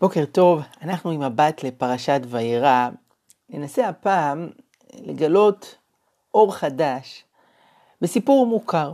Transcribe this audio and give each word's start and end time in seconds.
בוקר 0.00 0.24
טוב, 0.24 0.60
אנחנו 0.82 1.10
עם 1.10 1.20
מבט 1.20 1.62
לפרשת 1.62 2.20
וירא. 2.26 2.88
ננסה 3.48 3.88
הפעם 3.88 4.48
לגלות 4.94 5.78
אור 6.34 6.54
חדש 6.54 7.24
בסיפור 8.00 8.46
מוכר. 8.46 8.92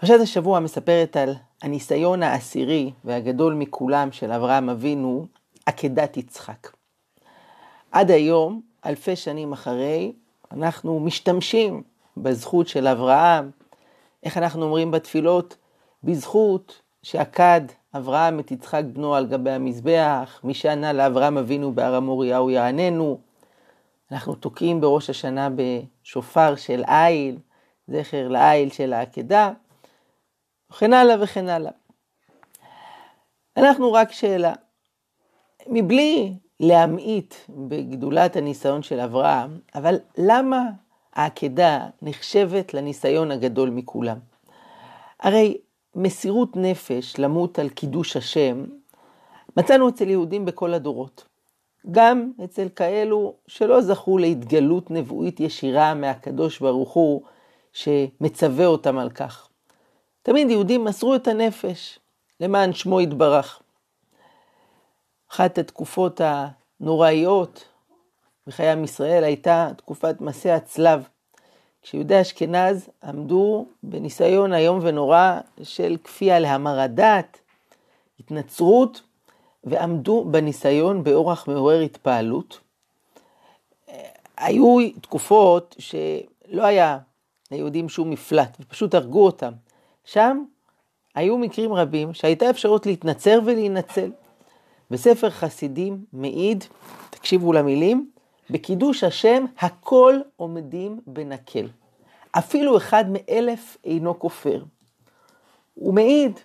פרשת 0.00 0.20
השבוע 0.22 0.60
מספרת 0.60 1.16
על 1.16 1.34
הניסיון 1.62 2.22
העשירי 2.22 2.92
והגדול 3.04 3.54
מכולם 3.54 4.12
של 4.12 4.32
אברהם 4.32 4.70
אבינו, 4.70 5.26
עקדת 5.66 6.16
יצחק. 6.16 6.70
עד 7.92 8.10
היום, 8.10 8.60
אלפי 8.86 9.16
שנים 9.16 9.52
אחרי, 9.52 10.12
אנחנו 10.52 11.00
משתמשים 11.00 11.82
בזכות 12.16 12.68
של 12.68 12.86
אברהם, 12.86 13.50
איך 14.22 14.38
אנחנו 14.38 14.62
אומרים 14.62 14.90
בתפילות? 14.90 15.56
בזכות 16.04 16.80
שעקד 17.02 17.60
אברהם 17.96 18.40
את 18.40 18.50
יצחק 18.50 18.82
בנו 18.92 19.14
על 19.14 19.26
גבי 19.26 19.50
המזבח, 19.50 20.40
מי 20.44 20.54
שענה 20.54 20.92
לאברהם 20.92 21.38
אבינו 21.38 21.74
בהר 21.74 21.94
המוריה 21.94 22.36
הוא 22.36 22.50
יעננו. 22.50 23.18
אנחנו 24.12 24.34
תוקעים 24.34 24.80
בראש 24.80 25.10
השנה 25.10 25.48
בשופר 25.56 26.56
של 26.56 26.82
איל, 26.88 27.38
זכר 27.88 28.28
לאיל 28.28 28.70
של 28.70 28.92
העקדה, 28.92 29.52
וכן 30.70 30.92
הלאה 30.92 31.22
וכן 31.22 31.48
הלאה. 31.48 31.72
אנחנו 33.56 33.92
רק 33.92 34.12
שאלה, 34.12 34.52
מבלי 35.66 36.34
להמעיט 36.60 37.34
בגדולת 37.48 38.36
הניסיון 38.36 38.82
של 38.82 39.00
אברהם, 39.00 39.58
אבל 39.74 39.96
למה 40.18 40.62
העקדה 41.12 41.86
נחשבת 42.02 42.74
לניסיון 42.74 43.30
הגדול 43.30 43.70
מכולם? 43.70 44.18
הרי 45.20 45.58
מסירות 45.96 46.56
נפש 46.56 47.18
למות 47.18 47.58
על 47.58 47.68
קידוש 47.68 48.16
השם, 48.16 48.64
מצאנו 49.56 49.88
אצל 49.88 50.10
יהודים 50.10 50.44
בכל 50.44 50.74
הדורות. 50.74 51.24
גם 51.90 52.32
אצל 52.44 52.68
כאלו 52.76 53.34
שלא 53.46 53.80
זכו 53.80 54.18
להתגלות 54.18 54.90
נבואית 54.90 55.40
ישירה 55.40 55.94
מהקדוש 55.94 56.60
ברוך 56.60 56.92
הוא, 56.92 57.22
שמצווה 57.72 58.66
אותם 58.66 58.98
על 58.98 59.10
כך. 59.10 59.48
תמיד 60.22 60.50
יהודים 60.50 60.84
מסרו 60.84 61.14
את 61.14 61.28
הנפש 61.28 61.98
למען 62.40 62.72
שמו 62.72 63.00
יתברך. 63.00 63.62
אחת 65.30 65.58
התקופות 65.58 66.20
הנוראיות 66.24 67.68
בחיי 68.46 68.70
עם 68.70 68.84
ישראל 68.84 69.24
הייתה 69.24 69.68
תקופת 69.76 70.20
מסע 70.20 70.54
הצלב. 70.54 71.08
כשיהודי 71.84 72.20
אשכנז 72.20 72.88
עמדו 73.04 73.66
בניסיון 73.82 74.54
איום 74.54 74.78
ונורא 74.82 75.38
של 75.62 75.96
כפייה 76.04 76.38
להמרת 76.38 76.94
דת, 76.94 77.38
התנצרות, 78.20 79.02
ועמדו 79.64 80.24
בניסיון 80.30 81.04
באורח 81.04 81.48
מעורר 81.48 81.80
התפעלות. 81.80 82.60
היו 84.36 84.76
תקופות 85.00 85.76
שלא 85.78 86.64
היה 86.64 86.98
ליהודים 87.50 87.88
שום 87.88 88.10
מפלט, 88.10 88.56
ופשוט 88.60 88.94
הרגו 88.94 89.26
אותם. 89.26 89.52
שם 90.04 90.44
היו 91.14 91.38
מקרים 91.38 91.72
רבים 91.72 92.14
שהייתה 92.14 92.50
אפשרות 92.50 92.86
להתנצר 92.86 93.40
ולהינצל. 93.44 94.10
בספר 94.90 95.30
חסידים 95.30 96.04
מעיד, 96.12 96.64
תקשיבו 97.10 97.52
למילים, 97.52 98.10
בקידוש 98.50 99.04
השם 99.04 99.44
הכל 99.58 100.14
עומדים 100.36 101.00
בנקל. 101.06 101.66
אפילו 102.38 102.76
אחד 102.76 103.04
מאלף 103.08 103.76
אינו 103.84 104.18
כופר. 104.18 104.62
הוא 105.74 105.94
מעיד, 105.94 106.40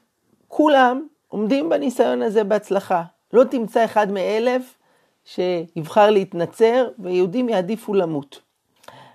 כולם 0.47 1.07
עומדים 1.27 1.69
בניסיון 1.69 2.21
הזה 2.21 2.43
בהצלחה. 2.43 3.03
לא 3.33 3.43
תמצא 3.43 3.85
אחד 3.85 4.11
מאלף 4.11 4.77
שיבחר 5.25 6.09
להתנצר 6.09 6.87
ויהודים 6.99 7.49
יעדיפו 7.49 7.93
למות. 7.93 8.41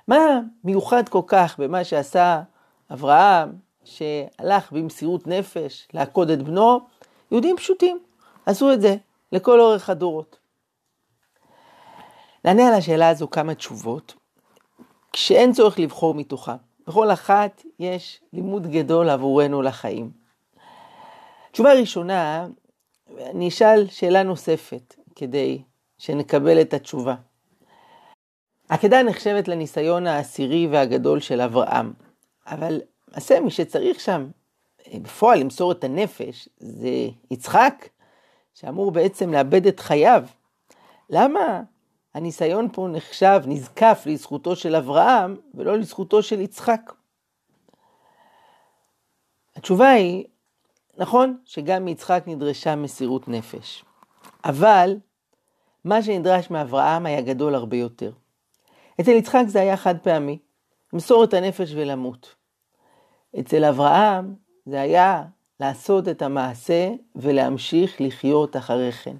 מה 0.08 0.40
מיוחד 0.64 1.08
כל 1.08 1.22
כך 1.26 1.60
במה 1.60 1.84
שעשה 1.84 2.42
אברהם, 2.92 3.52
שהלך 3.84 4.72
במסירות 4.72 5.26
נפש 5.26 5.88
לעקוד 5.94 6.30
את 6.30 6.42
בנו? 6.42 6.80
יהודים 7.30 7.56
פשוטים 7.56 7.98
עשו 8.46 8.72
את 8.72 8.80
זה 8.80 8.96
לכל 9.32 9.60
אורך 9.60 9.90
הדורות. 9.90 10.43
נענה 12.44 12.68
על 12.68 12.74
השאלה 12.74 13.08
הזו 13.08 13.30
כמה 13.30 13.54
תשובות, 13.54 14.14
כשאין 15.12 15.52
צורך 15.52 15.78
לבחור 15.78 16.14
מתוכה. 16.14 16.56
בכל 16.86 17.10
אחת 17.10 17.62
יש 17.78 18.20
לימוד 18.32 18.66
גדול 18.66 19.10
עבורנו 19.10 19.62
לחיים. 19.62 20.10
תשובה 21.52 21.72
ראשונה, 21.72 22.46
אני 23.20 23.48
אשאל 23.48 23.86
שאלה 23.86 24.22
נוספת 24.22 24.94
כדי 25.16 25.62
שנקבל 25.98 26.60
את 26.60 26.74
התשובה. 26.74 27.14
עקדה 28.68 29.02
נחשבת 29.02 29.48
לניסיון 29.48 30.06
העשירי 30.06 30.66
והגדול 30.66 31.20
של 31.20 31.40
אברהם, 31.40 31.92
אבל 32.46 32.80
עשה 33.12 33.40
מי 33.40 33.50
שצריך 33.50 34.00
שם 34.00 34.26
בפועל 34.94 35.38
למסור 35.40 35.72
את 35.72 35.84
הנפש 35.84 36.48
זה 36.58 37.08
יצחק, 37.30 37.88
שאמור 38.54 38.90
בעצם 38.90 39.32
לאבד 39.32 39.66
את 39.66 39.80
חייו. 39.80 40.24
למה 41.10 41.62
הניסיון 42.14 42.68
פה 42.72 42.88
נחשב, 42.92 43.40
נזקף 43.46 44.02
לזכותו 44.06 44.56
של 44.56 44.76
אברהם 44.76 45.36
ולא 45.54 45.78
לזכותו 45.78 46.22
של 46.22 46.40
יצחק. 46.40 46.92
התשובה 49.56 49.88
היא, 49.88 50.24
נכון 50.96 51.38
שגם 51.44 51.84
מיצחק 51.84 52.22
נדרשה 52.26 52.76
מסירות 52.76 53.28
נפש, 53.28 53.84
אבל 54.44 54.96
מה 55.84 56.02
שנדרש 56.02 56.50
מאברהם 56.50 57.06
היה 57.06 57.20
גדול 57.20 57.54
הרבה 57.54 57.76
יותר. 57.76 58.12
אצל 59.00 59.10
יצחק 59.10 59.44
זה 59.46 59.60
היה 59.60 59.76
חד 59.76 59.98
פעמי, 59.98 60.38
למסור 60.92 61.24
את 61.24 61.34
הנפש 61.34 61.72
ולמות. 61.74 62.34
אצל 63.40 63.64
אברהם 63.64 64.34
זה 64.66 64.80
היה 64.80 65.24
לעשות 65.60 66.08
את 66.08 66.22
המעשה 66.22 66.90
ולהמשיך 67.16 68.00
לחיות 68.00 68.56
אחרי 68.56 68.92
כן. 68.92 69.16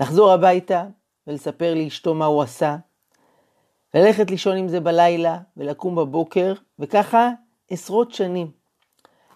לחזור 0.00 0.32
הביתה 0.32 0.84
ולספר 1.26 1.74
לאשתו 1.74 2.14
מה 2.14 2.24
הוא 2.24 2.42
עשה, 2.42 2.76
ללכת 3.94 4.30
לישון 4.30 4.56
עם 4.56 4.68
זה 4.68 4.80
בלילה 4.80 5.38
ולקום 5.56 5.96
בבוקר, 5.96 6.52
וככה 6.78 7.30
עשרות 7.70 8.14
שנים. 8.14 8.50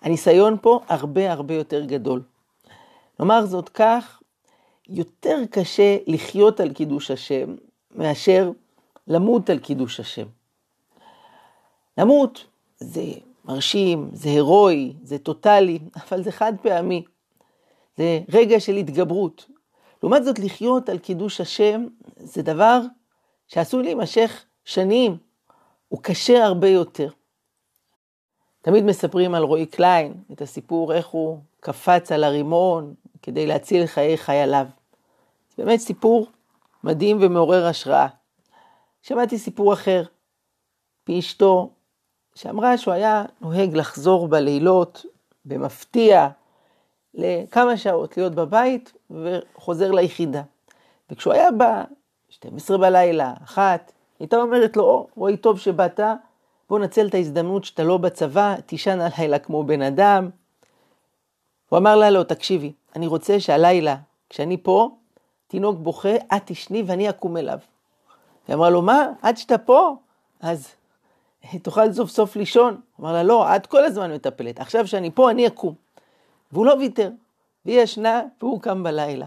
הניסיון 0.03 0.57
פה 0.63 0.81
הרבה 0.89 1.33
הרבה 1.33 1.55
יותר 1.55 1.85
גדול. 1.85 2.23
נאמר 3.21 3.47
זאת 3.47 3.69
כך, 3.69 4.23
יותר 4.89 5.39
קשה 5.51 5.97
לחיות 6.07 6.61
על 6.61 6.73
קידוש 6.73 7.11
השם 7.11 7.55
מאשר 7.91 8.51
למות 9.07 9.51
על 9.51 9.59
קידוש 9.59 10.01
השם. 10.01 10.27
למות 11.99 12.45
זה 12.77 13.05
מרשים, 13.45 14.11
זה 14.13 14.29
הירואי, 14.29 14.93
זה 15.03 15.19
טוטאלי, 15.19 15.79
אבל 16.09 16.23
זה 16.23 16.33
חד 16.33 16.53
פעמי. 16.63 17.05
זה 17.97 18.21
רגע 18.29 18.61
של 18.61 18.77
התגברות, 18.77 19.51
לעומת 20.05 20.25
זאת, 20.25 20.39
לחיות 20.39 20.89
על 20.89 20.99
קידוש 20.99 21.41
השם 21.41 21.87
זה 22.17 22.43
דבר 22.43 22.81
שעשוי 23.47 23.83
להימשך 23.83 24.45
שנים, 24.65 25.17
הוא 25.89 26.03
קשה 26.03 26.45
הרבה 26.45 26.69
יותר. 26.69 27.09
תמיד 28.63 28.85
מספרים 28.85 29.35
על 29.35 29.43
רועי 29.43 29.67
קליין, 29.67 30.15
את 30.33 30.43
הסיפור 30.43 30.95
איך 30.95 31.07
הוא 31.07 31.39
קפץ 31.61 32.13
על 32.13 32.25
הרימון 32.25 32.95
כדי 33.23 33.47
להציל 33.47 33.87
חיי 33.87 34.17
חייליו. 34.17 34.67
זה 35.57 35.65
באמת 35.65 35.81
סיפור 35.81 36.27
מדהים 36.85 37.19
ומעורר 37.21 37.67
השראה. 37.67 38.07
שמעתי 39.03 39.39
סיפור 39.39 39.73
אחר, 39.73 40.03
פי 41.05 41.19
אשתו, 41.19 41.71
שאמרה 42.35 42.79
שהוא 42.79 42.95
היה 42.95 43.25
נוהג 43.41 43.77
לחזור 43.77 44.29
בלילות 44.29 45.07
במפתיע 45.45 46.29
לכמה 47.15 47.77
שעות 47.77 48.17
להיות 48.17 48.35
בבית 48.35 48.93
וחוזר 49.11 49.91
ליחידה. 49.91 50.43
וכשהוא 51.11 51.35
היה 51.35 51.51
בא, 51.51 51.85
12 52.29 52.79
בלילה, 52.79 53.35
אחת, 53.45 53.93
הייתה 54.21 54.37
אומרת 54.37 54.77
לו, 54.77 55.07
רואי 55.17 55.37
טוב 55.37 55.59
שבאת, 55.59 56.01
בוא 56.69 56.79
נצל 56.79 57.07
את 57.07 57.15
ההזדמנות 57.15 57.65
שאתה 57.65 57.83
לא 57.85 57.97
בצבא, 57.97 58.57
תישן 58.67 58.99
הלילה 59.01 59.39
כמו 59.39 59.65
בן 59.65 59.83
אדם. 59.83 60.31
הוא 61.69 61.79
אמר 61.79 61.97
לה, 61.97 62.11
לא, 62.11 62.23
תקשיבי, 62.23 62.73
אני 62.97 63.07
רוצה 63.07 63.41
שהלילה, 63.41 63.97
כשאני 64.31 64.57
פה, 64.63 64.91
תינוק 65.47 65.79
בוכה, 65.79 66.17
את 66.17 66.43
תשני 66.45 66.83
ואני 66.87 67.11
אקום 67.11 67.37
אליו. 67.37 67.59
היא 68.49 68.55
אמרה 68.55 68.71
לו, 68.71 68.83
מה, 68.83 69.07
עד 69.23 69.37
שאתה 69.37 69.59
פה? 69.59 69.97
אז 70.41 70.69
תוכל 71.63 71.93
סוף 71.93 72.11
סוף 72.11 72.37
לישון. 72.37 72.81
אמר 73.01 73.13
לה, 73.13 73.23
לא, 73.23 73.57
את 73.57 73.67
כל 73.67 73.85
הזמן 73.85 74.13
מטפלת, 74.13 74.61
עכשיו 74.61 74.87
שאני 74.87 75.11
פה, 75.11 75.31
אני 75.31 75.47
אקום. 75.47 75.84
והוא 76.55 76.67
לא 76.67 76.75
ויתר, 76.79 77.11
והיא 77.65 77.81
ישנה 77.81 78.23
והוא 78.43 78.61
קם 78.61 78.83
בלילה. 78.83 79.27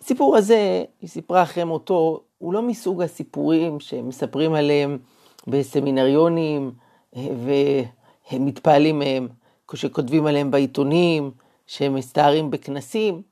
הסיפור 0.00 0.36
הזה, 0.36 0.84
היא 1.00 1.08
סיפרה 1.08 1.42
אחרי 1.42 1.64
מותו, 1.64 2.20
הוא 2.38 2.52
לא 2.52 2.62
מסוג 2.62 3.02
הסיפורים 3.02 3.80
שמספרים 3.80 4.54
עליהם 4.54 4.98
בסמינריונים 5.46 6.72
והם 7.12 8.44
מתפעלים 8.44 8.98
מהם, 8.98 9.28
שכותבים 9.74 10.26
עליהם 10.26 10.50
בעיתונים, 10.50 11.30
שהם 11.66 11.94
מסתערים 11.94 12.50
בכנסים. 12.50 13.22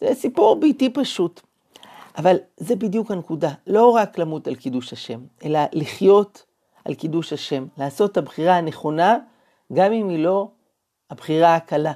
זה 0.00 0.14
סיפור 0.14 0.60
ביתי 0.60 0.90
פשוט. 0.90 1.40
אבל 2.18 2.36
זה 2.56 2.76
בדיוק 2.76 3.10
הנקודה, 3.10 3.50
לא 3.66 3.90
רק 3.90 4.18
למות 4.18 4.48
על 4.48 4.54
קידוש 4.54 4.92
השם, 4.92 5.20
אלא 5.44 5.60
לחיות 5.72 6.42
על 6.84 6.94
קידוש 6.94 7.32
השם, 7.32 7.66
לעשות 7.78 8.12
את 8.12 8.16
הבחירה 8.16 8.56
הנכונה, 8.56 9.18
גם 9.72 9.92
אם 9.92 10.08
היא 10.08 10.18
לא 10.18 10.48
הבחירה 11.10 11.56
הקלה. 11.56 11.92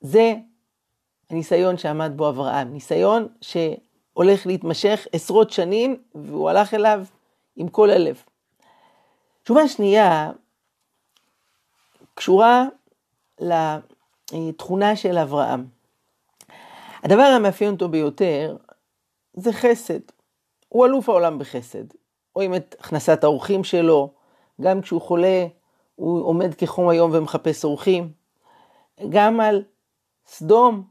זה 0.00 0.34
הניסיון 1.30 1.78
שעמד 1.78 2.12
בו 2.16 2.28
אברהם, 2.28 2.72
ניסיון 2.72 3.28
שהולך 3.40 4.46
להתמשך 4.46 5.06
עשרות 5.12 5.50
שנים, 5.50 6.02
והוא 6.14 6.50
הלך 6.50 6.74
אליו 6.74 7.04
עם 7.56 7.68
כל 7.68 7.90
הלב. 7.90 8.22
תשובה 9.42 9.68
שנייה 9.68 10.30
קשורה 12.14 12.64
לתכונה 13.40 14.96
של 14.96 15.18
אברהם. 15.18 15.66
הדבר 17.02 17.22
המאפיין 17.22 17.72
אותו 17.72 17.88
ביותר 17.88 18.56
זה 19.34 19.52
חסד. 19.52 20.00
הוא 20.68 20.86
אלוף 20.86 21.08
העולם 21.08 21.38
בחסד. 21.38 21.84
רואים 22.34 22.54
את 22.54 22.76
הכנסת 22.78 23.24
האורחים 23.24 23.64
שלו, 23.64 24.12
גם 24.60 24.80
כשהוא 24.80 25.00
חולה, 25.00 25.46
הוא 26.00 26.24
עומד 26.24 26.54
כחום 26.54 26.88
היום 26.88 27.10
ומחפש 27.14 27.64
אורחים. 27.64 28.12
גם 29.08 29.40
על 29.40 29.62
סדום, 30.26 30.82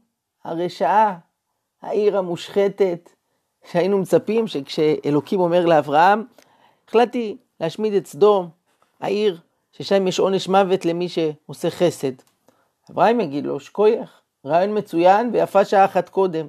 הרשעה, 0.44 1.18
העיר 1.82 2.18
המושחתת, 2.18 3.10
שהיינו 3.70 3.98
מצפים 3.98 4.46
שכשאלוקים 4.46 5.40
אומר 5.40 5.66
לאברהם, 5.66 6.24
החלטתי 6.88 7.36
להשמיד 7.60 7.92
את 7.92 8.06
סדום, 8.06 8.48
העיר 9.00 9.40
ששם 9.72 10.06
יש 10.06 10.18
עונש 10.18 10.48
מוות 10.48 10.84
למי 10.84 11.08
שעושה 11.08 11.70
חסד. 11.70 12.12
אברהם 12.90 13.20
יגיד 13.20 13.46
לו, 13.46 13.60
שכוייך, 13.60 14.20
רעיון 14.46 14.78
מצוין 14.78 15.30
ויפה 15.32 15.64
שעה 15.64 15.84
אחת 15.84 16.08
קודם. 16.08 16.48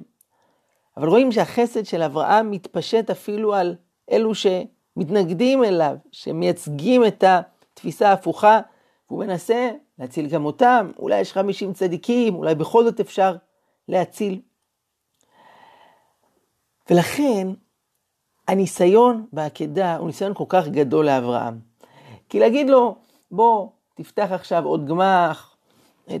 אבל 0.96 1.08
רואים 1.08 1.32
שהחסד 1.32 1.84
של 1.84 2.02
אברהם 2.02 2.50
מתפשט 2.50 3.10
אפילו 3.10 3.54
על 3.54 3.74
אלו 4.10 4.32
שמתנגדים 4.34 5.64
אליו, 5.64 5.96
שמייצגים 6.12 7.04
את 7.04 7.24
התפיסה 7.72 8.08
ההפוכה, 8.08 8.60
והוא 9.08 9.24
מנסה 9.24 9.70
להציל 9.98 10.26
גם 10.28 10.44
אותם, 10.44 10.90
אולי 10.98 11.20
יש 11.20 11.32
50 11.32 11.72
צדיקים, 11.72 12.34
אולי 12.34 12.54
בכל 12.54 12.84
זאת 12.84 13.00
אפשר 13.00 13.36
להציל. 13.88 14.40
ולכן 16.90 17.48
הניסיון 18.48 19.26
בעקדה 19.32 19.96
הוא 19.96 20.06
ניסיון 20.06 20.34
כל 20.34 20.44
כך 20.48 20.68
גדול 20.68 21.06
לאברהם. 21.06 21.58
כי 22.28 22.40
להגיד 22.40 22.70
לו, 22.70 22.96
בוא, 23.30 23.68
תפתח 23.94 24.28
עכשיו 24.30 24.64
עוד 24.64 24.86
גמח, 24.86 25.56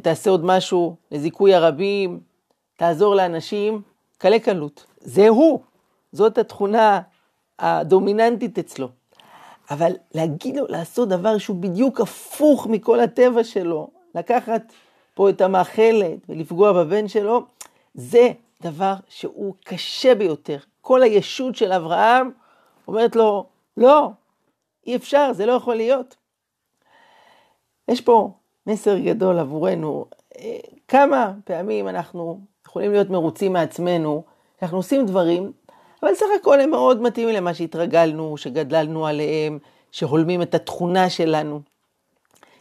תעשה 0.02 0.30
עוד 0.30 0.44
משהו 0.44 0.96
לזיכוי 1.10 1.54
הרבים, 1.54 2.20
תעזור 2.76 3.14
לאנשים, 3.14 3.82
קלה 4.18 4.38
קלות. 4.38 4.86
זה 5.00 5.28
הוא, 5.28 5.60
זאת 6.12 6.38
התכונה 6.38 7.00
הדומיננטית 7.58 8.58
אצלו. 8.58 8.88
אבל 9.72 9.92
להגיד 10.14 10.56
לו 10.56 10.66
לעשות 10.68 11.08
דבר 11.08 11.38
שהוא 11.38 11.56
בדיוק 11.56 12.00
הפוך 12.00 12.66
מכל 12.66 13.00
הטבע 13.00 13.44
שלו, 13.44 13.90
לקחת 14.14 14.72
פה 15.14 15.30
את 15.30 15.40
המאכלת 15.40 16.18
ולפגוע 16.28 16.72
בבן 16.72 17.08
שלו, 17.08 17.42
זה 17.94 18.30
דבר 18.62 18.94
שהוא 19.08 19.54
קשה 19.64 20.14
ביותר. 20.14 20.58
כל 20.80 21.02
הישות 21.02 21.56
של 21.56 21.72
אברהם 21.72 22.30
אומרת 22.88 23.16
לו, 23.16 23.46
לא, 23.76 24.10
אי 24.86 24.96
אפשר, 24.96 25.32
זה 25.32 25.46
לא 25.46 25.52
יכול 25.52 25.74
להיות. 25.74 26.16
יש 27.88 28.00
פה 28.00 28.30
מסר 28.66 28.98
גדול 28.98 29.38
עבורנו. 29.38 30.06
אה, 30.38 30.58
כמה 30.88 31.32
פעמים 31.44 31.88
אנחנו 31.88 32.40
יכולים 32.66 32.92
להיות 32.92 33.10
מרוצים 33.10 33.52
מעצמנו, 33.52 34.22
שאנחנו 34.60 34.76
עושים 34.76 35.06
דברים, 35.06 35.52
אבל 36.02 36.14
סך 36.14 36.26
הכל 36.40 36.60
הם 36.60 36.70
מאוד 36.70 37.02
מתאימים 37.02 37.34
למה 37.34 37.54
שהתרגלנו, 37.54 38.36
שגדלנו 38.36 39.06
עליהם, 39.06 39.58
שהולמים 39.92 40.42
את 40.42 40.54
התכונה 40.54 41.10
שלנו. 41.10 41.60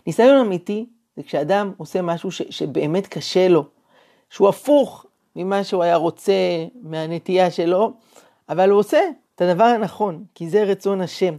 ניסיון 0.07 0.38
אמיתי 0.38 0.85
זה 1.15 1.23
כשאדם 1.23 1.71
עושה 1.77 2.01
משהו 2.01 2.31
ש, 2.31 2.41
שבאמת 2.49 3.07
קשה 3.07 3.47
לו, 3.47 3.65
שהוא 4.29 4.49
הפוך 4.49 5.05
ממה 5.35 5.63
שהוא 5.63 5.83
היה 5.83 5.95
רוצה, 5.95 6.33
מהנטייה 6.81 7.51
שלו, 7.51 7.93
אבל 8.49 8.69
הוא 8.69 8.79
עושה 8.79 8.99
את 9.35 9.41
הדבר 9.41 9.63
הנכון, 9.63 10.23
כי 10.35 10.49
זה 10.49 10.63
רצון 10.63 11.01
השם. 11.01 11.38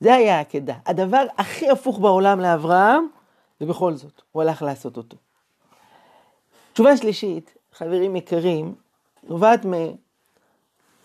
זה 0.00 0.14
היה 0.14 0.38
העקדה. 0.38 0.74
הדבר 0.86 1.24
הכי 1.38 1.70
הפוך 1.70 1.98
בעולם 1.98 2.40
לאברהם, 2.40 3.06
ובכל 3.60 3.94
זאת, 3.94 4.22
הוא 4.32 4.42
הלך 4.42 4.62
לעשות 4.62 4.96
אותו. 4.96 5.16
תשובה 6.72 6.96
שלישית, 6.96 7.54
חברים 7.72 8.16
יקרים, 8.16 8.74
נובעת 9.28 9.64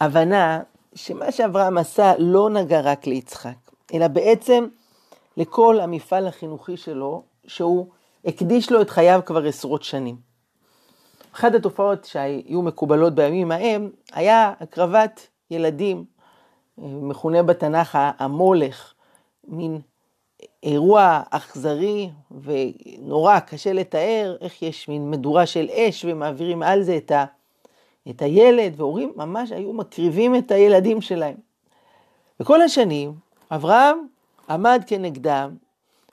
מהבנה 0.01 0.61
שמה 0.95 1.31
שאברהם 1.31 1.77
עשה 1.77 2.13
לא 2.17 2.49
נגע 2.49 2.81
רק 2.81 3.07
ליצחק, 3.07 3.71
אלא 3.93 4.07
בעצם 4.07 4.67
לכל 5.37 5.79
המפעל 5.79 6.27
החינוכי 6.27 6.77
שלו, 6.77 7.23
שהוא 7.47 7.87
הקדיש 8.25 8.71
לו 8.71 8.81
את 8.81 8.89
חייו 8.89 9.21
כבר 9.25 9.45
עשרות 9.45 9.83
שנים. 9.83 10.15
אחת 11.35 11.53
התופעות 11.55 12.05
שהיו 12.05 12.61
מקובלות 12.61 13.15
בימים 13.15 13.51
ההם, 13.51 13.89
היה 14.13 14.53
הקרבת 14.59 15.27
ילדים, 15.51 16.05
מכונה 16.77 17.43
בתנ"ך 17.43 17.97
המולך, 18.19 18.93
מין 19.47 19.81
אירוע 20.63 21.21
אכזרי 21.29 22.09
ונורא, 22.41 23.39
קשה 23.39 23.73
לתאר 23.73 24.35
איך 24.41 24.61
יש 24.61 24.89
מין 24.89 25.11
מדורה 25.11 25.45
של 25.45 25.69
אש 25.69 26.05
ומעבירים 26.05 26.63
על 26.63 26.83
זה 26.83 26.97
את, 26.97 27.11
ה, 27.11 27.25
את 28.09 28.21
הילד, 28.21 28.73
והורים 28.77 29.13
ממש 29.15 29.51
היו 29.51 29.73
מקריבים 29.73 30.35
את 30.35 30.51
הילדים 30.51 31.01
שלהם. 31.01 31.35
וכל 32.39 32.61
השנים 32.61 33.13
אברהם 33.51 34.07
עמד 34.49 34.83
כנגדם 34.87 35.55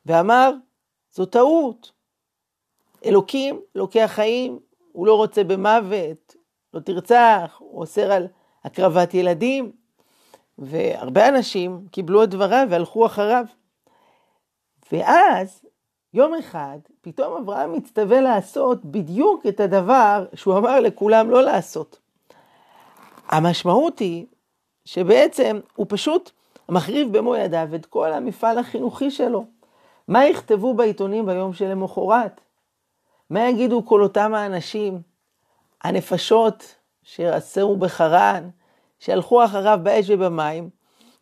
ואמר, 0.07 0.53
זו 1.13 1.27
טעות. 1.27 1.93
אלוקים 3.05 3.61
לוקח 3.75 4.11
חיים, 4.15 4.59
הוא 4.93 5.07
לא 5.07 5.15
רוצה 5.15 5.45
במוות, 5.45 6.37
לא 6.75 6.81
תרצח, 6.81 7.57
הוא 7.59 7.81
אוסר 7.81 8.13
על 8.13 8.27
הקרבת 8.65 9.15
ילדים. 9.15 9.73
והרבה 10.59 11.29
אנשים 11.29 11.87
קיבלו 11.91 12.25
את 12.25 12.31
דבריו 12.31 12.67
והלכו 12.71 13.07
אחריו. 13.07 13.45
ואז, 14.93 15.66
יום 16.15 16.35
אחד, 16.35 16.79
פתאום 17.01 17.37
אברהם 17.37 17.73
מצטווה 17.73 18.21
לעשות 18.21 18.85
בדיוק 18.85 19.47
את 19.47 19.61
הדבר 19.61 20.25
שהוא 20.35 20.59
אמר 20.59 20.81
לכולם 20.81 21.31
לא 21.31 21.43
לעשות. 21.43 21.99
המשמעות 23.29 23.99
היא 23.99 24.27
שבעצם 24.85 25.61
הוא 25.77 25.87
פשוט 25.89 26.31
מחריב 26.69 27.19
במו 27.19 27.37
ידיו 27.37 27.69
את 27.75 27.87
כל 27.87 28.13
המפעל 28.13 28.59
החינוכי 28.59 29.11
שלו. 29.11 29.45
מה 30.09 30.25
יכתבו 30.25 30.75
בעיתונים 30.75 31.27
ביום 31.27 31.53
שלמחרת? 31.53 32.41
מה 33.31 33.49
יגידו 33.49 33.87
כל 33.87 34.03
אותם 34.03 34.35
האנשים, 34.35 35.01
הנפשות 35.83 36.75
שעשרו 37.03 37.77
בחרן, 37.77 38.49
שהלכו 38.99 39.45
אחריו 39.45 39.79
באש 39.83 40.11
ובמים, 40.11 40.71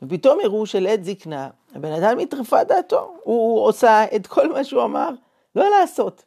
ופתאום 0.03 0.39
הראו 0.45 0.67
שלעת 0.67 1.05
זקנה, 1.05 1.51
הבן 1.75 1.93
אדם 1.93 2.19
מטרפה 2.19 2.65
דעתו, 2.65 3.17
הוא 3.23 3.67
עושה 3.67 4.05
את 4.17 4.27
כל 4.27 4.53
מה 4.53 4.65
שהוא 4.65 4.85
אמר 4.85 5.11
לא 5.57 5.71
לעשות. 5.71 6.25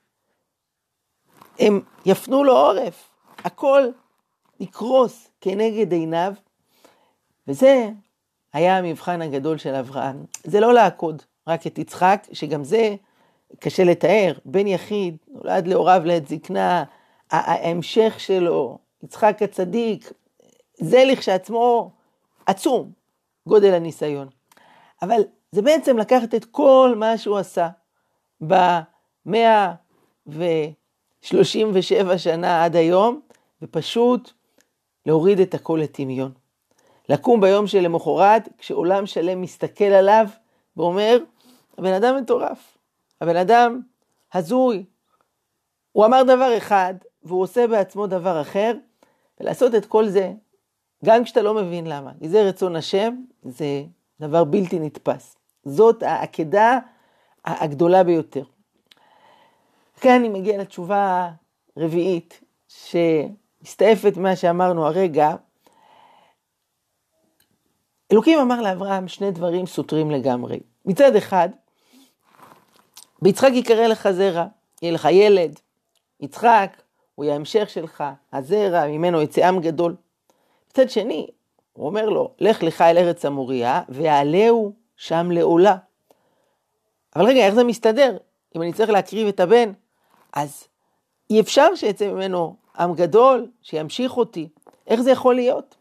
הם 1.60 1.82
יפנו 2.06 2.44
לו 2.44 2.58
עורף, 2.58 3.10
הכל 3.38 3.90
יקרוס 4.60 5.30
כנגד 5.42 5.92
עיניו, 5.92 6.34
וזה 7.48 7.90
היה 8.54 8.78
המבחן 8.78 9.22
הגדול 9.22 9.58
של 9.58 9.76
אברהם. 9.76 10.26
זה 10.44 10.60
לא 10.60 10.74
לעקוד 10.74 11.24
רק 11.48 11.68
את 11.68 11.78
יצחק, 11.78 12.28
שגם 12.34 12.64
זה 12.64 12.96
קשה 13.60 13.84
לתאר, 13.84 14.34
בן 14.46 14.68
יחיד, 14.68 15.18
נולד 15.28 15.68
להוריו 15.68 16.02
לעת 16.06 16.28
זקנה, 16.28 16.84
ההמשך 17.32 18.16
שלו, 18.20 18.78
יצחק 19.04 19.42
הצדיק, 19.42 20.12
זה 20.74 21.04
לכשעצמו 21.06 21.92
עצום, 22.46 22.92
גודל 23.48 23.74
הניסיון. 23.74 24.28
אבל 25.02 25.22
זה 25.52 25.62
בעצם 25.62 25.98
לקחת 25.98 26.36
את 26.36 26.46
כל 26.46 26.94
מה 26.98 27.18
שהוא 27.18 27.38
עשה 27.38 27.70
במאה 28.42 29.74
ושלושים 30.28 31.72
ושבע 31.74 32.18
שנה 32.18 32.64
עד 32.64 32.76
היום, 32.76 33.22
ופשוט 33.62 34.32
להוריד 35.06 35.40
את 35.40 35.54
הכל 35.54 35.80
לטמיון. 35.84 36.32
לקום 37.10 37.42
ביום 37.42 37.68
שלמחרת, 37.68 38.50
כשעולם 38.58 39.06
שלם 39.06 39.42
מסתכל 39.42 39.86
עליו 39.86 40.28
ואומר, 40.78 41.20
הבן 41.78 41.94
אדם 41.94 42.18
מטורף, 42.18 42.78
הבן 43.22 43.36
אדם 43.36 43.82
הזוי. 44.34 44.86
הוא 45.92 46.06
אמר 46.06 46.24
דבר 46.24 46.58
אחד, 46.58 46.94
והוא 47.24 47.42
עושה 47.42 47.68
בעצמו 47.68 48.08
דבר 48.08 48.42
אחר, 48.42 48.74
ולעשות 49.40 49.76
את 49.76 49.86
כל 49.86 50.08
זה 50.08 50.34
גם 51.06 51.24
כשאתה 51.24 51.42
לא 51.42 51.54
מבין 51.54 51.88
למה. 51.88 52.12
כי 52.20 52.30
זה 52.30 52.42
רצון 52.42 52.76
השם, 52.76 53.16
זה 53.44 53.84
דבר 54.20 54.44
בלתי 54.44 54.80
נתפס. 54.80 55.38
זאת 55.64 56.04
העקדה 56.04 56.80
הגדולה 57.46 58.04
ביותר. 58.04 58.44
כאן 60.02 60.12
אני 60.12 60.30
מגיע 60.30 60.58
לתשובה 60.58 61.30
הרביעית, 61.78 62.42
מסתעפת 63.62 64.18
ממה 64.18 64.36
שאמרנו 64.36 64.86
הרגע, 64.88 65.36
אלוקים 68.12 68.40
אמר 68.40 68.62
לאברהם 68.62 69.08
שני 69.08 69.32
דברים 69.32 69.66
סותרים 69.66 70.12
לגמרי. 70.12 70.60
מצד 70.86 71.16
אחד, 71.16 71.50
ביצחק 73.22 73.52
יקרא 73.54 73.88
לך 73.88 74.10
זרע, 74.12 74.46
יהיה 74.82 74.94
לך 74.94 75.08
ילד, 75.12 75.60
יצחק 76.20 76.82
הוא 77.16 77.26
יהיה 77.26 77.34
ההמשך 77.34 77.70
שלך, 77.70 78.04
הזרע, 78.34 78.88
ממנו 78.88 79.22
יצא 79.22 79.48
עם 79.48 79.60
גדול. 79.60 79.96
מצד 80.72 80.90
שני, 80.90 81.28
הוא 81.74 81.86
אומר 81.88 82.10
לו, 82.10 82.32
לך 82.40 82.64
לך 82.64 82.82
אל 82.82 82.98
ארץ 82.98 83.26
המוריה, 83.26 83.82
ועלהו 83.90 84.74
שם 84.96 85.32
לעולה. 85.32 85.76
אבל 87.16 87.26
רגע, 87.26 87.46
איך 87.46 87.54
זה 87.54 87.64
מסתדר? 87.64 88.18
אם 88.56 88.62
אני 88.62 88.74
צריך 88.74 88.90
להקריב 88.90 89.28
את 89.28 89.40
הבן, 89.40 89.72
אז 90.34 90.68
אי 91.30 91.40
אפשר 91.42 91.76
שיצא 91.76 92.08
ממנו 92.08 92.56
עם 92.80 92.94
גדול, 92.94 93.52
שימשיך 93.62 94.18
אותי. 94.18 94.50
איך 94.88 95.02
זה 95.02 95.12
יכול 95.12 95.36
להיות? 95.36 95.76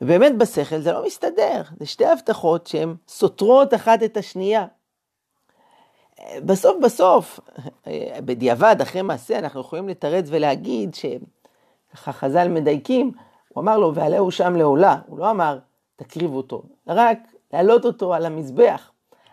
ובאמת 0.00 0.38
בשכל 0.38 0.78
זה 0.78 0.92
לא 0.92 1.06
מסתדר, 1.06 1.62
זה 1.78 1.86
שתי 1.86 2.06
הבטחות 2.06 2.66
שהן 2.66 2.94
סותרות 3.08 3.74
אחת 3.74 4.02
את 4.02 4.16
השנייה. 4.16 4.66
בסוף 6.36 6.76
בסוף, 6.82 7.40
בדיעבד, 8.24 8.76
אחרי 8.82 9.02
מעשה, 9.02 9.38
אנחנו 9.38 9.60
יכולים 9.60 9.88
לתרץ 9.88 10.24
ולהגיד 10.28 10.94
שככה 11.90 12.12
חז"ל 12.12 12.48
מדייקים, 12.48 13.12
הוא 13.48 13.62
אמר 13.62 13.78
לו, 13.78 13.94
ועלהו 13.94 14.30
שם 14.30 14.56
לעולה, 14.56 14.96
הוא 15.06 15.18
לא 15.18 15.30
אמר, 15.30 15.58
תקריב 15.96 16.34
אותו, 16.34 16.62
רק 16.86 17.18
להעלות 17.52 17.84
אותו 17.84 18.14
על 18.14 18.26
המזבח. 18.26 18.90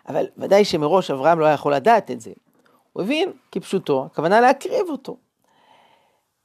אבל 0.08 0.26
ודאי 0.38 0.66
שמראש 0.66 1.12
אברהם 1.12 1.40
לא 1.40 1.46
היה 1.46 1.54
יכול 1.54 1.76
לדעת 1.76 2.12
את 2.12 2.22
זה. 2.22 2.32
הוא 2.94 3.04
הבין 3.04 3.32
כפשוטו, 3.52 4.06
הכוונה 4.06 4.42
להקריב 4.42 4.90
אותו. 4.90 5.18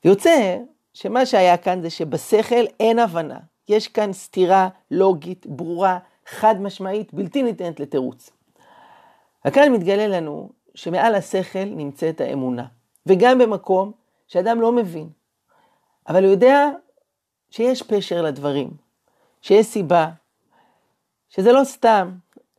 ויוצא 0.04 0.58
שמה 0.94 1.26
שהיה 1.26 1.56
כאן 1.56 1.82
זה 1.82 1.90
שבשכל 1.90 2.64
אין 2.80 2.98
הבנה. 2.98 3.38
יש 3.68 3.88
כאן 3.88 4.12
סתירה 4.12 4.68
לוגית, 4.90 5.46
ברורה, 5.46 5.98
חד 6.26 6.60
משמעית, 6.60 7.14
בלתי 7.14 7.42
ניתנת 7.42 7.80
לתירוץ. 7.80 8.30
וכאן 9.46 9.72
מתגלה 9.72 10.06
לנו 10.06 10.50
שמעל 10.74 11.14
השכל 11.14 11.64
נמצאת 11.64 12.20
האמונה, 12.20 12.66
וגם 13.06 13.38
במקום 13.38 13.92
שאדם 14.28 14.60
לא 14.60 14.72
מבין, 14.72 15.08
אבל 16.08 16.24
הוא 16.24 16.32
יודע 16.32 16.70
שיש 17.50 17.82
פשר 17.82 18.22
לדברים, 18.22 18.70
שיש 19.40 19.66
סיבה, 19.66 20.08
שזה 21.28 21.52
לא 21.52 21.64
סתם, 21.64 22.12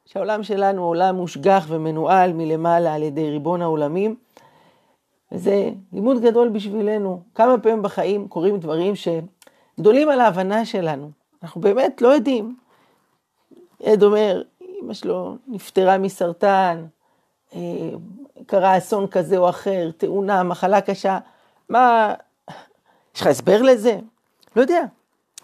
שהעולם 0.06 0.44
שלנו 0.44 0.82
הוא 0.82 0.90
עולם 0.90 1.16
מושגח 1.16 1.66
ומנוהל 1.68 2.34
מלמעלה 2.34 2.94
על 2.94 3.04
ידי 3.04 3.30
ריבון 3.30 3.62
העולמים, 3.62 4.16
וזה 5.32 5.70
לימוד 5.94 6.22
גדול 6.22 6.50
בשבילנו. 6.50 7.22
כמה 7.36 7.60
פעמים 7.60 7.82
בחיים 7.82 8.28
קורים 8.28 8.58
דברים 8.58 8.94
שגדולים 8.96 10.10
על 10.10 10.20
ההבנה 10.22 10.66
שלנו. 10.66 11.12
אנחנו 11.44 11.62
באמת 11.62 12.02
לא 12.02 12.08
יודעים. 12.08 12.56
עד 13.84 14.04
אומר, 14.04 14.42
אמא 14.82 14.94
שלו 14.94 15.36
נפטרה 15.48 15.98
מסרטן, 15.98 16.86
אה, 17.56 17.90
קרה 18.46 18.78
אסון 18.78 19.08
כזה 19.08 19.38
או 19.38 19.50
אחר, 19.50 19.92
תאונה, 19.98 20.44
מחלה 20.44 20.82
קשה. 20.82 21.20
מה, 21.70 22.14
יש 23.16 23.22
לך 23.22 23.28
הסבר 23.28 23.62
לזה? 23.62 24.00
לא 24.56 24.62
יודע, 24.62 24.82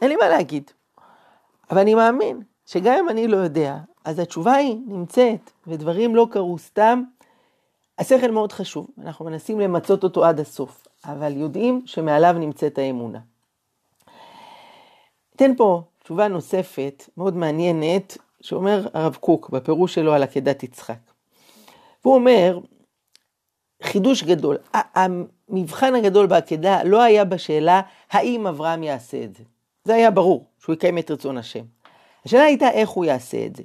אין 0.01 0.09
לי 0.09 0.15
מה 0.15 0.29
להגיד. 0.29 0.71
אבל 1.71 1.79
אני 1.79 1.95
מאמין 1.95 2.41
שגם 2.65 2.93
אם 2.99 3.09
אני 3.09 3.27
לא 3.27 3.37
יודע, 3.37 3.77
אז 4.05 4.19
התשובה 4.19 4.53
היא 4.53 4.77
נמצאת, 4.87 5.51
ודברים 5.67 6.15
לא 6.15 6.27
קרו 6.31 6.57
סתם. 6.57 7.03
השכל 7.97 8.31
מאוד 8.31 8.51
חשוב, 8.51 8.87
אנחנו 9.01 9.25
מנסים 9.25 9.59
למצות 9.59 10.03
אותו 10.03 10.25
עד 10.25 10.39
הסוף, 10.39 10.87
אבל 11.05 11.37
יודעים 11.37 11.81
שמעליו 11.85 12.33
נמצאת 12.33 12.77
האמונה. 12.77 13.19
אתן 15.35 15.55
פה 15.55 15.81
תשובה 16.03 16.27
נוספת, 16.27 17.09
מאוד 17.17 17.35
מעניינת, 17.35 18.17
שאומר 18.41 18.87
הרב 18.93 19.15
קוק 19.15 19.49
בפירוש 19.49 19.95
שלו 19.95 20.13
על 20.13 20.23
עקדת 20.23 20.63
יצחק. 20.63 20.99
והוא 22.03 22.15
אומר, 22.15 22.59
חידוש 23.83 24.23
גדול, 24.23 24.57
המבחן 25.49 25.95
הגדול 25.95 26.27
בעקדה 26.27 26.83
לא 26.83 27.01
היה 27.01 27.25
בשאלה 27.25 27.81
האם 28.11 28.47
אברהם 28.47 28.83
יעשה 28.83 29.23
את 29.23 29.35
זה. 29.35 29.43
זה 29.83 29.95
היה 29.95 30.11
ברור, 30.11 30.45
שהוא 30.59 30.73
יקיים 30.73 30.97
את 30.97 31.11
רצון 31.11 31.37
השם. 31.37 31.63
השאלה 32.25 32.43
הייתה 32.43 32.71
איך 32.71 32.89
הוא 32.89 33.05
יעשה 33.05 33.45
את 33.45 33.55
זה. 33.55 33.63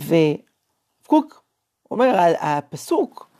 וקוק 0.00 1.42
אומר, 1.90 2.14
הפסוק 2.40 3.30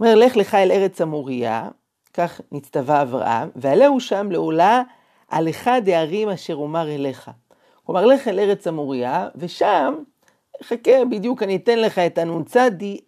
אומר, 0.00 0.14
לך 0.14 0.36
לך 0.36 0.54
אל 0.54 0.70
ארץ 0.72 1.00
המוריה, 1.00 1.68
כך 2.14 2.40
נצטווה 2.52 3.02
אברהם, 3.02 3.48
ועלהו 3.56 4.00
שם 4.00 4.30
לעולה 4.30 4.82
על 5.28 5.48
אחד 5.48 5.82
הערים 5.86 6.28
אשר 6.28 6.54
אומר 6.54 6.94
אליך. 6.94 7.30
כלומר, 7.84 8.06
לך 8.06 8.28
אל 8.28 8.38
ארץ 8.38 8.66
המוריה, 8.66 9.28
ושם, 9.36 9.94
חכה, 10.62 11.04
בדיוק 11.10 11.42
אני 11.42 11.56
אתן 11.56 11.78
לך 11.78 11.98
את 11.98 12.18
הנ"צ, 12.18 12.56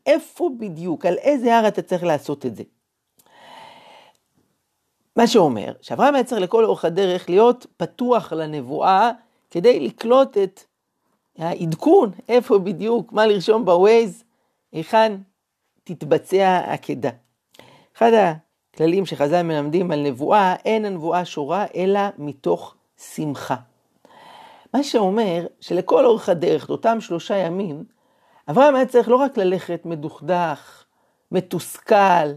איפה 0.06 0.50
בדיוק, 0.58 1.06
על 1.06 1.16
איזה 1.18 1.56
הר 1.56 1.68
אתה 1.68 1.82
צריך 1.82 2.04
לעשות 2.04 2.46
את 2.46 2.56
זה. 2.56 2.62
מה 5.16 5.26
שאומר, 5.26 5.72
שאברהם 5.80 6.14
היה 6.14 6.24
צריך 6.24 6.40
לכל 6.40 6.64
אורך 6.64 6.84
הדרך 6.84 7.28
להיות 7.28 7.66
פתוח 7.76 8.32
לנבואה, 8.32 9.10
כדי 9.50 9.80
לקלוט 9.80 10.38
את 10.38 10.60
העדכון, 11.38 12.10
איפה 12.28 12.58
בדיוק, 12.58 13.12
מה 13.12 13.26
לרשום 13.26 13.64
בווייז, 13.64 14.24
היכן 14.72 15.16
תתבצע 15.84 16.48
העקדה. 16.48 17.10
אחד 17.96 18.10
הכללים 18.74 19.06
שחז"ל 19.06 19.42
מלמדים 19.42 19.90
על 19.90 20.00
נבואה, 20.00 20.54
אין 20.64 20.84
הנבואה 20.84 21.24
שורה 21.24 21.66
אלא 21.74 22.00
מתוך 22.18 22.74
שמחה. 22.96 23.56
מה 24.74 24.82
שאומר 24.82 25.46
שלכל 25.60 26.04
אורך 26.04 26.28
הדרך, 26.28 26.70
אותם 26.70 27.00
שלושה 27.00 27.36
ימים, 27.36 27.84
אברהם 28.50 28.76
היה 28.76 28.86
צריך 28.86 29.08
לא 29.08 29.16
רק 29.16 29.38
ללכת 29.38 29.86
מדוכדך, 29.86 30.84
מתוסכל, 31.32 32.32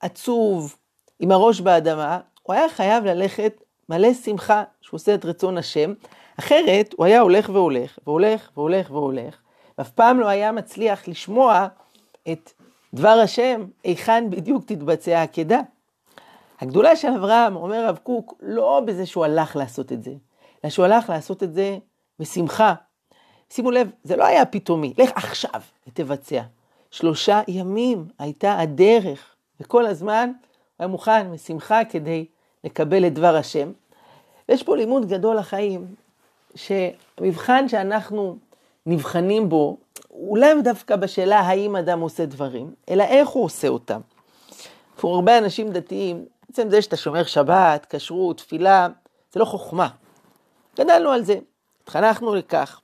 עצוב, 0.00 0.76
עם 1.20 1.30
הראש 1.30 1.60
באדמה, 1.60 2.20
הוא 2.42 2.54
היה 2.54 2.68
חייב 2.68 3.04
ללכת 3.04 3.62
מלא 3.88 4.14
שמחה 4.14 4.64
שהוא 4.80 4.98
עושה 4.98 5.14
את 5.14 5.24
רצון 5.24 5.58
השם, 5.58 5.92
אחרת 6.38 6.94
הוא 6.96 7.06
היה 7.06 7.20
הולך 7.20 7.50
והולך, 7.52 7.98
והולך 8.06 8.50
והולך 8.56 8.90
והולך, 8.90 9.36
ואף 9.78 9.90
פעם 9.90 10.20
לא 10.20 10.28
היה 10.28 10.52
מצליח 10.52 11.08
לשמוע 11.08 11.66
את 12.32 12.52
דבר 12.94 13.08
השם, 13.08 13.64
היכן 13.84 14.30
בדיוק 14.30 14.64
תתבצע 14.66 15.18
העקדה. 15.18 15.60
הגדולה 16.60 16.96
של 16.96 17.08
אברהם, 17.08 17.56
אומר 17.56 17.88
רב 17.88 17.98
קוק, 18.02 18.34
לא 18.40 18.82
בזה 18.86 19.06
שהוא 19.06 19.24
הלך 19.24 19.56
לעשות 19.56 19.92
את 19.92 20.02
זה, 20.02 20.12
אלא 20.64 20.70
שהוא 20.70 20.84
הלך 20.84 21.10
לעשות 21.10 21.42
את 21.42 21.54
זה 21.54 21.78
בשמחה. 22.20 22.74
שימו 23.50 23.70
לב, 23.70 23.90
זה 24.04 24.16
לא 24.16 24.24
היה 24.24 24.44
פתאומי, 24.44 24.94
לך 24.98 25.10
עכשיו 25.14 25.60
ותבצע. 25.88 26.42
שלושה 26.90 27.40
ימים 27.48 28.08
הייתה 28.18 28.58
הדרך, 28.58 29.34
וכל 29.60 29.86
הזמן 29.86 30.30
היה 30.78 30.88
מוכן 30.88 31.32
בשמחה 31.32 31.84
כדי 31.84 32.26
לקבל 32.64 33.06
את 33.06 33.14
דבר 33.14 33.36
השם. 33.36 33.72
יש 34.48 34.62
פה 34.62 34.76
לימוד 34.76 35.08
גדול 35.08 35.36
לחיים, 35.36 35.94
שהמבחן 36.54 37.68
שאנחנו 37.68 38.36
נבחנים 38.86 39.48
בו, 39.48 39.76
הוא 40.08 40.38
לאו 40.38 40.62
דווקא 40.64 40.96
בשאלה 40.96 41.40
האם 41.40 41.76
אדם 41.76 42.00
עושה 42.00 42.26
דברים, 42.26 42.74
אלא 42.90 43.02
איך 43.02 43.28
הוא 43.28 43.44
עושה 43.44 43.68
אותם. 43.68 44.00
עבור 44.98 45.14
הרבה 45.14 45.38
אנשים 45.38 45.72
דתיים, 45.72 46.24
בעצם 46.48 46.70
זה 46.70 46.82
שאתה 46.82 46.96
שומר 46.96 47.24
שבת, 47.24 47.86
כשרות, 47.90 48.36
תפילה, 48.38 48.88
זה 49.32 49.40
לא 49.40 49.44
חוכמה. 49.44 49.88
גדלנו 50.78 51.10
על 51.10 51.24
זה, 51.24 51.38
התחנכנו 51.82 52.34
לכך. 52.34 52.80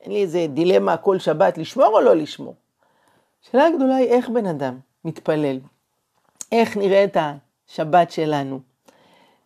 אין 0.00 0.12
לי 0.12 0.22
איזה 0.22 0.46
דילמה 0.48 0.96
כל 0.96 1.18
שבת 1.18 1.58
לשמור 1.58 1.86
או 1.86 2.00
לא 2.00 2.16
לשמור. 2.16 2.54
השאלה 3.44 3.66
הגדולה 3.66 3.96
היא 3.96 4.08
איך 4.08 4.28
בן 4.28 4.46
אדם 4.46 4.78
מתפלל, 5.04 5.58
איך 6.52 6.76
נראית 6.76 7.16
השבת 7.16 8.10
שלנו. 8.10 8.60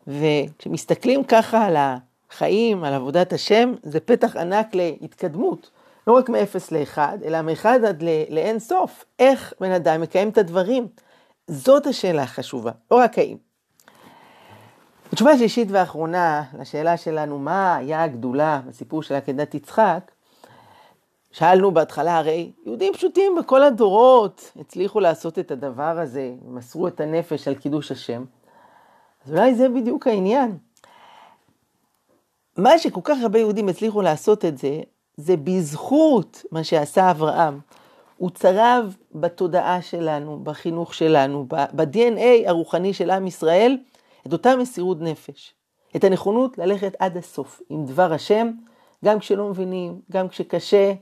וכשמסתכלים 0.07 1.25
ככה 1.25 1.67
על 1.67 1.77
החיים, 1.77 2.85
על 2.85 2.95
עבודת 2.95 3.33
השם, 3.33 3.75
זה 3.83 4.01
פתח 4.01 4.37
ענק 4.37 4.75
להתקדמות. 4.75 5.71
לא 6.07 6.13
רק 6.13 6.29
מ-0 6.29 6.59
ל-1, 6.71 6.99
אלא 7.25 7.43
מ-1 7.43 7.67
עד 7.67 8.03
לאין 8.31 8.59
סוף. 8.59 9.05
איך 9.19 9.55
בן 9.61 9.71
אדם 9.71 10.01
מקיים 10.01 10.29
את 10.29 10.39
הדברים? 10.39 10.89
זאת 11.47 11.87
השאלה 11.87 12.23
החשובה, 12.23 12.73
לא 12.91 12.97
רק 12.97 13.19
האם. 13.19 13.37
התשובה 15.13 15.31
השלישית 15.31 15.69
והאחרונה 15.71 16.43
לשאלה 16.59 16.97
שלנו, 16.97 17.39
מה 17.39 17.77
היה 17.77 18.03
הגדולה 18.03 18.61
בסיפור 18.69 19.03
של 19.03 19.15
עקדת 19.15 19.55
יצחק, 19.55 20.11
שאלנו 21.39 21.71
בהתחלה, 21.75 22.19
הרי 22.19 22.53
יהודים 22.67 22.93
פשוטים 22.93 23.35
בכל 23.39 23.63
הדורות 23.63 24.53
הצליחו 24.61 25.01
לעשות 25.01 25.39
את 25.39 25.51
הדבר 25.51 25.99
הזה, 25.99 26.35
מסרו 26.49 26.89
את 26.89 27.01
הנפש 27.01 27.49
על 27.49 27.55
קידוש 27.55 27.93
השם. 27.93 28.25
אז 29.25 29.33
אולי 29.33 29.55
זה 29.55 29.69
בדיוק 29.69 30.07
העניין. 30.07 30.59
מה 32.57 32.79
שכל 32.79 33.01
כך 33.05 33.17
הרבה 33.23 33.39
יהודים 33.39 33.69
הצליחו 33.69 34.03
לעשות 34.03 34.45
את 34.45 34.59
זה, 34.59 34.81
זה 35.17 35.37
בזכות 35.37 36.45
מה 36.53 36.65
שעשה 36.65 37.11
אברהם. 37.11 37.61
הוא 38.17 38.31
צרב 38.31 38.97
בתודעה 39.15 39.83
שלנו, 39.83 40.41
בחינוך 40.43 40.95
שלנו, 40.95 41.47
ב-DNA 41.49 42.49
הרוחני 42.49 42.95
של 42.95 43.11
עם 43.11 43.27
ישראל, 43.27 43.79
את 44.27 44.33
אותה 44.33 44.57
מסירות 44.57 45.01
נפש, 45.01 45.55
את 45.97 46.05
הנכונות 46.05 46.59
ללכת 46.59 46.97
עד 46.99 47.17
הסוף 47.17 47.63
עם 47.69 47.85
דבר 47.85 48.13
השם, 48.13 48.51
גם 49.05 49.19
כשלא 49.19 49.49
מבינים, 49.49 50.01
גם 50.11 50.29
כשקשה, 50.29 50.93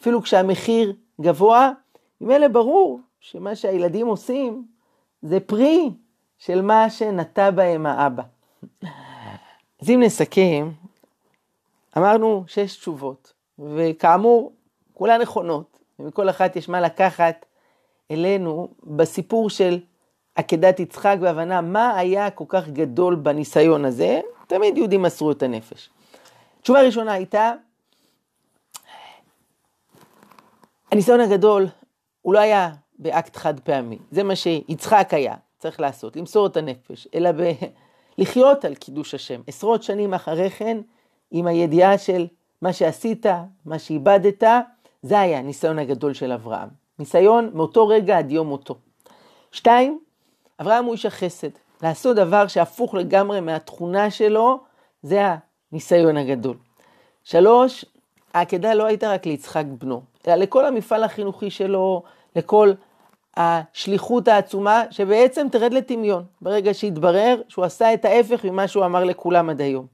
אפילו 0.00 0.22
כשהמחיר 0.22 0.92
גבוה, 1.20 1.72
ממילא 2.20 2.48
ברור 2.48 3.00
שמה 3.20 3.54
שהילדים 3.56 4.06
עושים 4.06 4.64
זה 5.22 5.40
פרי 5.40 5.90
של 6.38 6.62
מה 6.62 6.90
שנטע 6.90 7.50
בהם 7.50 7.86
האבא. 7.86 8.22
אז 9.82 9.90
אם 9.90 10.00
נסכם, 10.02 10.70
אמרנו 11.96 12.44
שש 12.46 12.76
תשובות, 12.76 13.32
וכאמור, 13.58 14.52
כולן 14.94 15.20
נכונות, 15.20 15.78
ומכל 15.98 16.30
אחת 16.30 16.56
יש 16.56 16.68
מה 16.68 16.80
לקחת 16.80 17.46
אלינו 18.10 18.68
בסיפור 18.84 19.50
של 19.50 19.80
עקדת 20.34 20.80
יצחק 20.80 21.16
בהבנה 21.20 21.60
מה 21.60 21.96
היה 21.96 22.30
כל 22.30 22.44
כך 22.48 22.68
גדול 22.68 23.14
בניסיון 23.14 23.84
הזה, 23.84 24.20
תמיד 24.46 24.76
יהודים 24.76 25.02
מסרו 25.02 25.30
את 25.30 25.42
הנפש. 25.42 25.90
תשובה 26.62 26.82
ראשונה 26.82 27.12
הייתה, 27.12 27.52
הניסיון 30.92 31.20
הגדול 31.20 31.66
הוא 32.22 32.34
לא 32.34 32.38
היה 32.38 32.70
באקט 32.98 33.36
חד 33.36 33.60
פעמי, 33.60 33.98
זה 34.10 34.22
מה 34.22 34.36
שיצחק 34.36 35.08
היה 35.14 35.34
צריך 35.58 35.80
לעשות, 35.80 36.16
למסור 36.16 36.46
את 36.46 36.56
הנפש, 36.56 37.08
אלא 37.14 37.32
ב... 37.32 37.52
לחיות 38.18 38.64
על 38.64 38.74
קידוש 38.74 39.14
השם. 39.14 39.40
עשרות 39.46 39.82
שנים 39.82 40.14
אחרי 40.14 40.50
כן, 40.50 40.78
עם 41.30 41.46
הידיעה 41.46 41.98
של 41.98 42.26
מה 42.62 42.72
שעשית, 42.72 43.26
מה 43.64 43.78
שאיבדת, 43.78 44.42
זה 45.02 45.20
היה 45.20 45.38
הניסיון 45.38 45.78
הגדול 45.78 46.14
של 46.14 46.32
אברהם. 46.32 46.68
ניסיון 46.98 47.50
מאותו 47.54 47.88
רגע 47.88 48.18
עד 48.18 48.30
יום 48.30 48.48
מותו. 48.48 48.74
שתיים, 49.52 49.98
אברהם 50.60 50.84
הוא 50.84 50.92
איש 50.92 51.06
החסד. 51.06 51.48
לעשות 51.82 52.16
דבר 52.16 52.46
שהפוך 52.46 52.94
לגמרי 52.94 53.40
מהתכונה 53.40 54.10
שלו, 54.10 54.60
זה 55.02 55.22
הניסיון 55.72 56.16
הגדול. 56.16 56.56
שלוש, 57.24 57.84
העקדה 58.34 58.74
לא 58.74 58.84
הייתה 58.84 59.12
רק 59.12 59.26
ליצחק 59.26 59.64
בנו, 59.78 60.02
אלא 60.28 60.36
לכל 60.36 60.64
המפעל 60.64 61.04
החינוכי 61.04 61.50
שלו, 61.50 62.02
לכל 62.36 62.72
השליחות 63.36 64.28
העצומה, 64.28 64.82
שבעצם 64.90 65.46
תרד 65.52 65.72
לטמיון, 65.72 66.24
ברגע 66.40 66.74
שהתברר 66.74 67.40
שהוא 67.48 67.64
עשה 67.64 67.94
את 67.94 68.04
ההפך 68.04 68.44
ממה 68.44 68.68
שהוא 68.68 68.84
אמר 68.84 69.04
לכולם 69.04 69.50
עד 69.50 69.60
היום. 69.60 69.86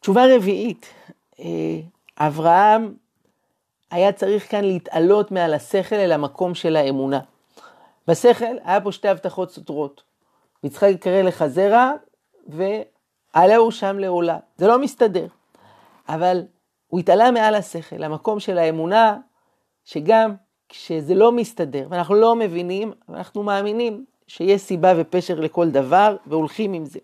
תשובה 0.00 0.36
רביעית, 0.36 0.86
אה, 1.40 1.44
אברהם 2.18 2.94
היה 3.90 4.12
צריך 4.12 4.50
כאן 4.50 4.64
להתעלות 4.64 5.30
מעל 5.30 5.54
השכל 5.54 5.96
אל 5.96 6.12
המקום 6.12 6.54
של 6.54 6.76
האמונה. 6.76 7.20
בשכל 8.08 8.56
היה 8.64 8.80
פה 8.80 8.92
שתי 8.92 9.08
הבטחות 9.08 9.50
סותרות. 9.50 10.02
יצחק 10.64 10.88
יקרא 10.90 11.22
לך 11.22 11.46
זרע, 11.46 11.92
ועלהו 12.46 13.72
שם 13.72 13.98
לעולה. 13.98 14.38
זה 14.56 14.66
לא 14.66 14.78
מסתדר. 14.78 15.26
אבל 16.08 16.42
הוא 16.90 17.00
התעלה 17.00 17.30
מעל 17.30 17.54
השכל, 17.54 17.96
למקום 17.96 18.40
של 18.40 18.58
האמונה, 18.58 19.16
שגם 19.84 20.34
כשזה 20.68 21.14
לא 21.14 21.32
מסתדר, 21.32 21.86
ואנחנו 21.90 22.14
לא 22.14 22.36
מבינים, 22.36 22.92
אנחנו 23.08 23.42
מאמינים 23.42 24.04
שיש 24.26 24.60
סיבה 24.60 24.92
ופשר 24.96 25.40
לכל 25.40 25.70
דבר, 25.70 26.16
והולכים 26.26 26.72
עם 26.72 26.84
זה. 26.84 26.98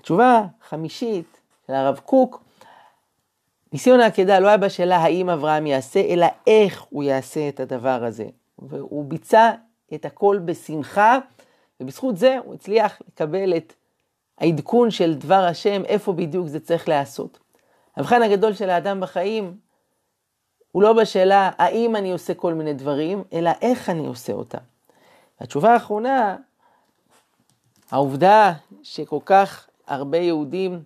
התשובה 0.00 0.42
החמישית 0.62 1.40
של 1.66 1.72
הרב 1.72 1.98
קוק, 1.98 2.44
ניסיון 3.72 4.00
העקדה 4.00 4.38
לא 4.38 4.48
היה 4.48 4.56
בשאלה 4.56 4.96
האם 4.96 5.30
אברהם 5.30 5.66
יעשה, 5.66 6.00
אלא 6.00 6.26
איך 6.46 6.84
הוא 6.90 7.02
יעשה 7.02 7.48
את 7.48 7.60
הדבר 7.60 8.04
הזה. 8.04 8.26
והוא 8.58 9.04
ביצע 9.04 9.50
את 9.94 10.04
הכל 10.04 10.38
בשמחה, 10.44 11.18
ובזכות 11.80 12.16
זה 12.16 12.38
הוא 12.44 12.54
הצליח 12.54 13.02
לקבל 13.08 13.56
את 13.56 13.72
העדכון 14.38 14.90
של 14.90 15.14
דבר 15.14 15.44
השם, 15.44 15.82
איפה 15.84 16.12
בדיוק 16.12 16.46
זה 16.46 16.60
צריך 16.60 16.88
להיעשות. 16.88 17.38
המבחן 17.96 18.22
הגדול 18.22 18.52
של 18.52 18.70
האדם 18.70 19.00
בחיים 19.00 19.56
הוא 20.72 20.82
לא 20.82 20.92
בשאלה 20.92 21.50
האם 21.58 21.96
אני 21.96 22.12
עושה 22.12 22.34
כל 22.34 22.54
מיני 22.54 22.74
דברים, 22.74 23.24
אלא 23.32 23.50
איך 23.62 23.90
אני 23.90 24.06
עושה 24.06 24.32
אותם. 24.32 24.58
התשובה 25.40 25.72
האחרונה, 25.72 26.36
העובדה 27.90 28.52
שכל 28.82 29.18
כך 29.24 29.66
הרבה 29.86 30.18
יהודים 30.18 30.82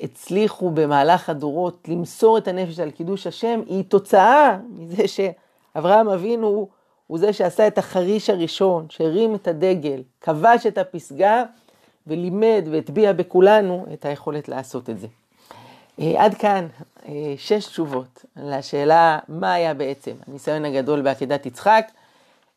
הצליחו 0.00 0.70
במהלך 0.70 1.28
הדורות 1.28 1.88
למסור 1.88 2.38
את 2.38 2.48
הנפש 2.48 2.78
על 2.78 2.90
קידוש 2.90 3.26
השם, 3.26 3.60
היא 3.66 3.84
תוצאה 3.88 4.58
מזה 4.68 5.04
שאברהם 5.08 6.08
אבינו 6.08 6.68
הוא 7.06 7.18
זה 7.18 7.32
שעשה 7.32 7.66
את 7.66 7.78
החריש 7.78 8.30
הראשון, 8.30 8.86
שהרים 8.90 9.34
את 9.34 9.48
הדגל, 9.48 10.02
כבש 10.20 10.66
את 10.66 10.78
הפסגה 10.78 11.44
ולימד 12.06 12.64
והטביע 12.70 13.12
בכולנו 13.12 13.86
את 13.92 14.04
היכולת 14.04 14.48
לעשות 14.48 14.90
את 14.90 14.98
זה. 14.98 15.06
אה, 16.00 16.24
עד 16.24 16.34
כאן 16.34 16.66
אה, 17.08 17.34
שש 17.36 17.66
תשובות 17.66 18.24
לשאלה 18.36 19.18
מה 19.28 19.52
היה 19.52 19.74
בעצם 19.74 20.12
הניסיון 20.26 20.64
הגדול 20.64 21.02
בעקדת 21.02 21.46
יצחק. 21.46 21.86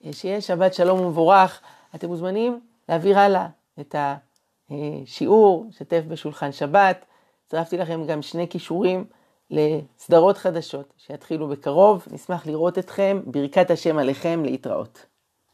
אה, 0.05 0.13
שיהיה 0.13 0.41
שבת 0.41 0.73
שלום 0.73 0.99
ומבורך. 0.99 1.61
אתם 1.95 2.07
מוזמנים 2.07 2.59
להעביר 2.89 3.19
הלאה 3.19 3.47
את 3.79 3.95
השיעור, 4.69 5.65
שתף 5.71 6.01
בשולחן 6.07 6.51
שבת. 6.51 7.05
צירפתי 7.47 7.77
לכם 7.77 8.05
גם 8.07 8.21
שני 8.21 8.47
כישורים 8.49 9.05
לסדרות 9.51 10.37
חדשות 10.37 10.93
שיתחילו 10.97 11.47
בקרוב. 11.47 12.05
נשמח 12.11 12.47
לראות 12.47 12.77
אתכם. 12.77 13.21
ברכת 13.25 13.71
השם 13.71 13.97
עליכם 13.97 14.43
להתראות. 14.45 15.05